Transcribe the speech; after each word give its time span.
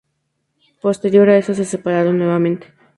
Posterior 0.81 1.29
a 1.29 1.37
eso 1.37 1.53
se 1.53 1.63
separaron 1.63 2.17
nuevamente. 2.17 2.73